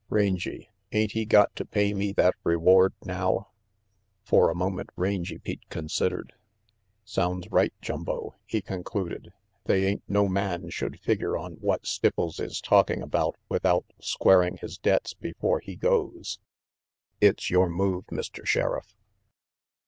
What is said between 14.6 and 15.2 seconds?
debts